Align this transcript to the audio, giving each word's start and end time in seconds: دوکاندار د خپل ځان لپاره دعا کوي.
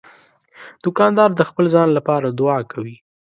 دوکاندار 0.83 1.29
د 1.35 1.41
خپل 1.49 1.65
ځان 1.75 1.89
لپاره 1.97 2.27
دعا 2.39 2.59
کوي. 2.71 2.95